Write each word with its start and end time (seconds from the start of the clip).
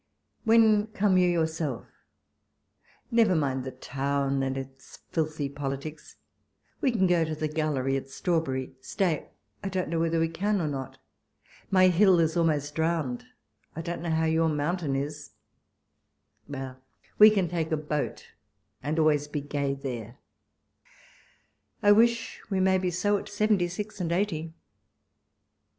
When 0.45 0.87
come 0.87 1.15
you 1.19 1.29
yourself? 1.29 1.85
Never 3.11 3.35
mind 3.35 3.63
the 3.63 3.69
town 3.69 4.41
and 4.41 4.57
its 4.57 4.97
filthy 5.11 5.47
politics; 5.47 6.15
we 6.81 6.89
can 6.91 7.05
go 7.05 7.23
to 7.23 7.35
the 7.35 7.47
gallery 7.47 7.95
at 7.97 8.09
Strawberry— 8.09 8.73
stay, 8.81 9.29
I 9.63 9.69
don't 9.69 9.89
know 9.89 9.99
whether 9.99 10.19
we 10.19 10.27
can 10.29 10.59
or 10.59 10.67
not, 10.67 10.97
my 11.69 11.85
hill 11.89 12.19
is 12.19 12.35
almost 12.35 12.73
iliowned, 12.77 13.25
1 13.73 13.83
don't 13.83 14.01
know 14.01 14.09
how 14.09 14.25
your 14.25 14.49
mountain 14.49 14.95
is— 14.95 15.33
well, 16.49 16.81
we 17.19 17.29
can 17.29 17.47
take 17.47 17.71
a 17.71 17.77
boat, 17.77 18.25
and 18.81 18.97
always 18.97 19.27
be 19.27 19.41
gay 19.41 19.75
there; 19.75 20.17
I 21.83 21.91
wish 21.91 22.41
we 22.49 22.59
may 22.59 22.79
be 22.79 22.89
so 22.89 23.19
at 23.19 23.29
seventy 23.29 23.67
six 23.67 24.01
and 24.01 24.11
eighty 24.11 24.55